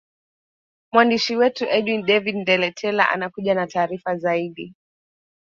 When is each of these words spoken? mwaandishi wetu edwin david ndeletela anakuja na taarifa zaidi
mwaandishi 0.91 1.33
wetu 1.39 1.63
edwin 1.77 2.05
david 2.09 2.35
ndeletela 2.41 3.09
anakuja 3.09 3.53
na 3.55 3.67
taarifa 3.67 4.17
zaidi 4.17 4.75